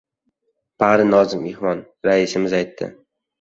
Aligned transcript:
Bari 0.83 1.05
nozik 1.09 1.43
mehmon. 1.43 1.85
Raisimiz 2.09 2.57
aytdi. 2.63 2.91